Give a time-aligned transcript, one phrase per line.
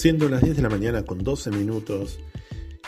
[0.00, 2.20] Siendo las 10 de la mañana con 12 minutos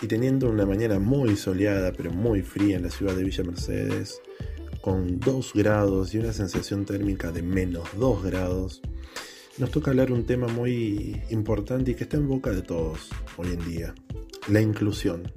[0.00, 4.22] y teniendo una mañana muy soleada pero muy fría en la ciudad de Villa Mercedes,
[4.80, 8.80] con 2 grados y una sensación térmica de menos 2 grados,
[9.58, 13.48] nos toca hablar un tema muy importante y que está en boca de todos hoy
[13.48, 13.94] en día,
[14.48, 15.30] la inclusión,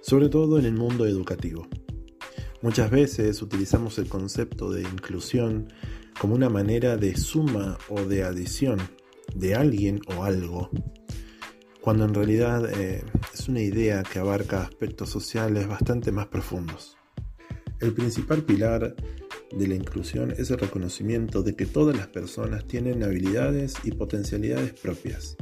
[0.00, 1.68] sobre todo en el mundo educativo.
[2.62, 5.68] Muchas veces utilizamos el concepto de inclusión
[6.18, 8.78] como una manera de suma o de adición
[9.34, 10.70] de alguien o algo,
[11.80, 16.96] cuando en realidad eh, es una idea que abarca aspectos sociales bastante más profundos.
[17.80, 18.96] El principal pilar
[19.52, 24.72] de la inclusión es el reconocimiento de que todas las personas tienen habilidades y potencialidades
[24.72, 25.36] propias,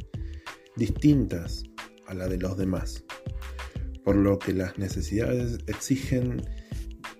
[0.77, 1.65] distintas
[2.07, 3.05] a la de los demás,
[4.05, 6.43] por lo que las necesidades exigen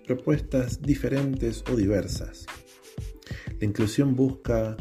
[0.05, 2.45] propuestas diferentes o diversas.
[3.59, 4.77] La inclusión busca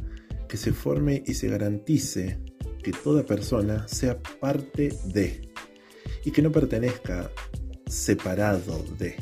[0.49, 2.39] que se forme y se garantice
[2.83, 5.49] que toda persona sea parte de
[6.25, 7.31] y que no pertenezca
[7.87, 9.17] separado de.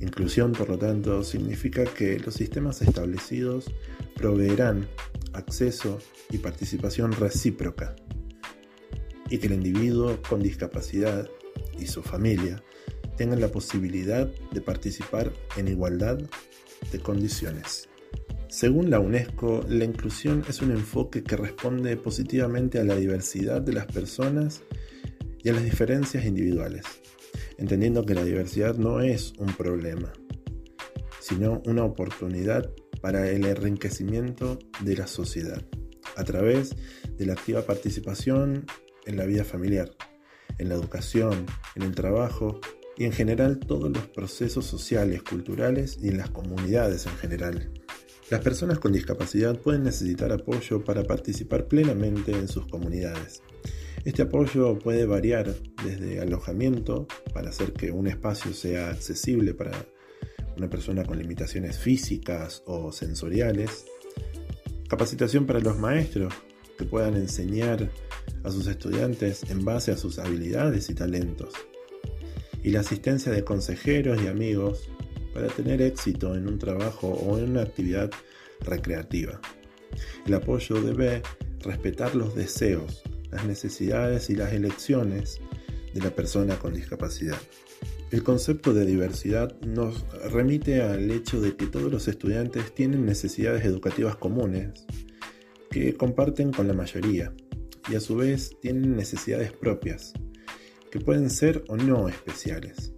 [0.00, 3.72] Inclusión, por lo tanto, significa que los sistemas establecidos
[4.14, 4.88] proveerán
[5.32, 5.98] acceso
[6.30, 7.96] y participación recíproca
[9.28, 11.28] y que el individuo con discapacidad
[11.78, 12.62] y su familia
[13.16, 16.18] tengan la posibilidad de participar en igualdad
[16.92, 17.88] de condiciones.
[18.48, 23.74] Según la UNESCO, la inclusión es un enfoque que responde positivamente a la diversidad de
[23.74, 24.62] las personas
[25.44, 26.84] y a las diferencias individuales,
[27.58, 30.10] entendiendo que la diversidad no es un problema,
[31.20, 35.62] sino una oportunidad para el enriquecimiento de la sociedad,
[36.16, 36.74] a través
[37.18, 38.64] de la activa participación
[39.04, 39.90] en la vida familiar,
[40.56, 41.44] en la educación,
[41.76, 42.60] en el trabajo
[42.96, 47.70] y en general todos los procesos sociales, culturales y en las comunidades en general.
[48.30, 53.42] Las personas con discapacidad pueden necesitar apoyo para participar plenamente en sus comunidades.
[54.04, 59.72] Este apoyo puede variar desde alojamiento para hacer que un espacio sea accesible para
[60.58, 63.86] una persona con limitaciones físicas o sensoriales,
[64.88, 66.34] capacitación para los maestros
[66.76, 67.90] que puedan enseñar
[68.44, 71.54] a sus estudiantes en base a sus habilidades y talentos,
[72.62, 74.90] y la asistencia de consejeros y amigos
[75.38, 78.10] para tener éxito en un trabajo o en una actividad
[78.60, 79.40] recreativa.
[80.26, 81.22] El apoyo debe
[81.60, 85.38] respetar los deseos, las necesidades y las elecciones
[85.94, 87.38] de la persona con discapacidad.
[88.10, 93.64] El concepto de diversidad nos remite al hecho de que todos los estudiantes tienen necesidades
[93.64, 94.86] educativas comunes
[95.70, 97.32] que comparten con la mayoría
[97.88, 100.14] y a su vez tienen necesidades propias
[100.90, 102.92] que pueden ser o no especiales.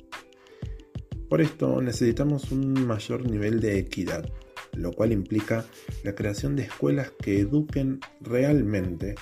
[1.30, 4.28] Por esto necesitamos un mayor nivel de equidad,
[4.72, 5.64] lo cual implica
[6.02, 9.14] la creación de escuelas que eduquen realmente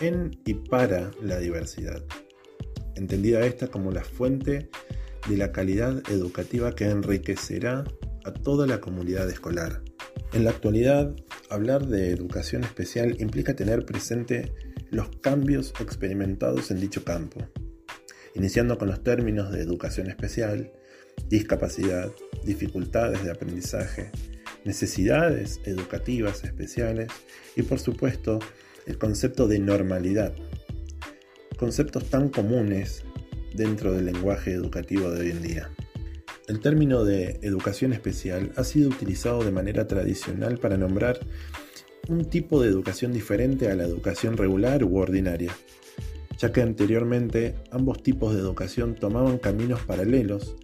[0.00, 2.02] en y para la diversidad,
[2.94, 4.70] entendida esta como la fuente
[5.28, 7.84] de la calidad educativa que enriquecerá
[8.24, 9.82] a toda la comunidad escolar.
[10.32, 11.14] En la actualidad,
[11.50, 14.54] hablar de educación especial implica tener presente
[14.90, 17.46] los cambios experimentados en dicho campo,
[18.34, 20.72] iniciando con los términos de educación especial,
[21.28, 22.12] discapacidad,
[22.44, 24.10] dificultades de aprendizaje,
[24.64, 27.08] necesidades educativas especiales
[27.56, 28.38] y por supuesto
[28.86, 30.34] el concepto de normalidad,
[31.56, 33.04] conceptos tan comunes
[33.54, 35.70] dentro del lenguaje educativo de hoy en día.
[36.46, 41.18] El término de educación especial ha sido utilizado de manera tradicional para nombrar
[42.08, 45.52] un tipo de educación diferente a la educación regular u ordinaria,
[46.38, 50.56] ya que anteriormente ambos tipos de educación tomaban caminos paralelos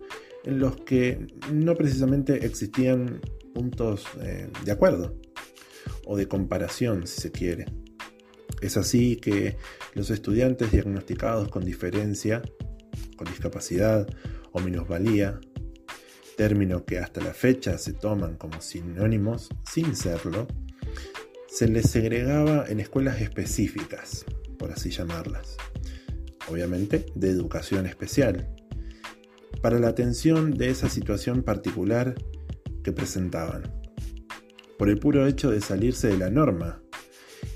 [0.44, 3.20] en los que no precisamente existían
[3.54, 5.16] puntos eh, de acuerdo
[6.06, 7.66] o de comparación, si se quiere.
[8.60, 9.56] Es así que
[9.94, 12.42] los estudiantes diagnosticados con diferencia,
[13.16, 14.06] con discapacidad
[14.52, 15.40] o minusvalía,
[16.36, 20.46] término que hasta la fecha se toman como sinónimos sin serlo,
[21.48, 24.24] se les segregaba en escuelas específicas,
[24.58, 25.56] por así llamarlas,
[26.48, 28.48] obviamente de educación especial,
[29.60, 32.14] para la atención de esa situación particular
[32.82, 33.62] que presentaban,
[34.78, 36.82] por el puro hecho de salirse de la norma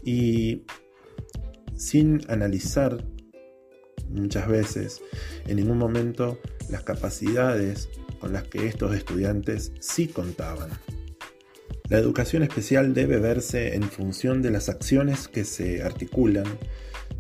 [0.03, 0.65] y
[1.77, 3.05] sin analizar
[4.11, 5.01] muchas veces
[5.47, 6.39] en ningún momento
[6.71, 7.89] las capacidades
[8.21, 10.71] con las que estos estudiantes sí contaban.
[11.91, 16.47] La educación especial debe verse en función de las acciones que se articulan,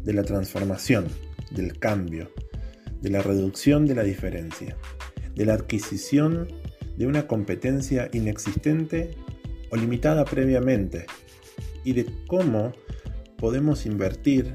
[0.02, 1.06] de la transformación,
[1.50, 2.30] del cambio,
[3.04, 4.76] de la reducción de la diferencia,
[5.34, 6.48] de la adquisición
[6.96, 9.10] de una competencia inexistente
[9.70, 11.04] o limitada previamente
[11.84, 12.72] y de cómo
[13.36, 14.54] podemos invertir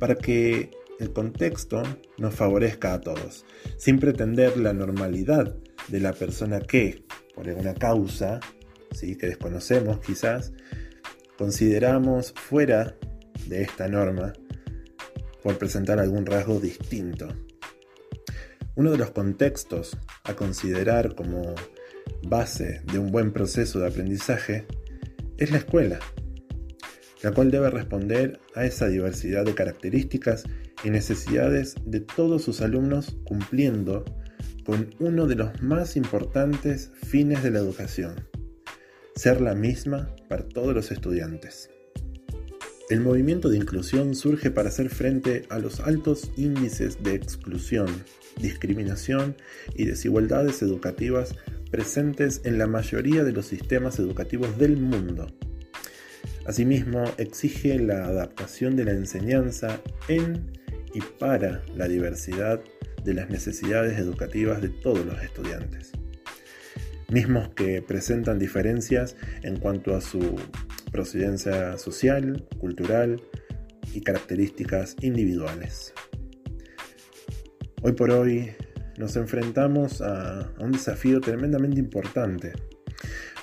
[0.00, 1.84] para que el contexto
[2.18, 3.46] nos favorezca a todos,
[3.76, 7.04] sin pretender la normalidad de la persona que,
[7.36, 8.40] por alguna causa,
[8.90, 9.14] ¿sí?
[9.16, 10.52] que desconocemos quizás,
[11.38, 12.96] consideramos fuera
[13.46, 14.32] de esta norma
[15.42, 17.28] por presentar algún rasgo distinto.
[18.74, 21.54] Uno de los contextos a considerar como
[22.22, 24.66] base de un buen proceso de aprendizaje
[25.36, 25.98] es la escuela,
[27.22, 30.44] la cual debe responder a esa diversidad de características
[30.84, 34.04] y necesidades de todos sus alumnos cumpliendo
[34.64, 38.28] con uno de los más importantes fines de la educación,
[39.16, 41.70] ser la misma para todos los estudiantes.
[42.92, 47.86] El movimiento de inclusión surge para hacer frente a los altos índices de exclusión,
[48.38, 49.34] discriminación
[49.74, 51.34] y desigualdades educativas
[51.70, 55.26] presentes en la mayoría de los sistemas educativos del mundo.
[56.44, 60.52] Asimismo, exige la adaptación de la enseñanza en
[60.92, 62.60] y para la diversidad
[63.02, 65.92] de las necesidades educativas de todos los estudiantes,
[67.08, 70.36] mismos que presentan diferencias en cuanto a su
[70.92, 73.20] procedencia social, cultural
[73.92, 75.92] y características individuales.
[77.82, 78.52] Hoy por hoy
[78.98, 82.52] nos enfrentamos a, un desafío tremendamente importante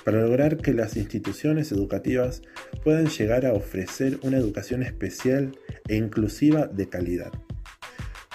[0.06, 2.42] para lograr que las instituciones educativas
[2.84, 5.58] puedan llegar a ofrecer una educación especial
[5.88, 7.32] e inclusiva de calidad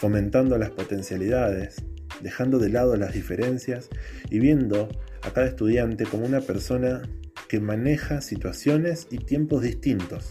[0.04, 1.76] fomentando las potencialidades,
[2.20, 3.88] dejando de lado las diferencias
[4.28, 4.90] y viendo
[5.22, 7.00] a cada estudiante como una persona
[7.48, 10.30] que maneja situaciones y tiempos distintos,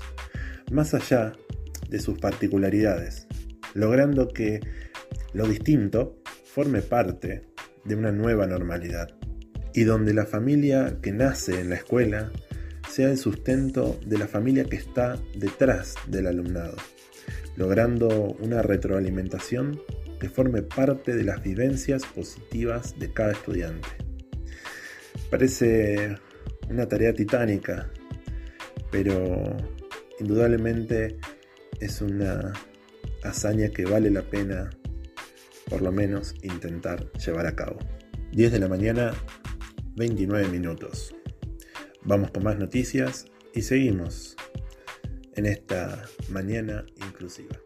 [0.71, 1.33] más allá
[1.89, 3.27] de sus particularidades,
[3.73, 4.59] logrando que
[5.33, 7.43] lo distinto forme parte
[7.85, 9.09] de una nueva normalidad
[9.73, 12.31] y donde la familia que nace en la escuela
[12.89, 16.75] sea el sustento de la familia que está detrás del alumnado
[17.55, 19.79] logrando una retroalimentación
[20.19, 23.89] que forme parte de las vivencias positivas de cada estudiante.
[25.29, 26.17] Parece
[26.73, 27.89] una tarea titánica,
[28.91, 29.55] pero
[30.19, 31.17] indudablemente
[31.79, 32.51] es una
[33.23, 34.69] hazaña que vale la pena
[35.69, 37.77] por lo menos intentar llevar a cabo.
[38.31, 39.13] 10 de la mañana,
[39.95, 41.15] 29 minutos.
[42.03, 44.35] Vamos con más noticias y seguimos
[45.35, 47.62] en esta mañana inclusiva.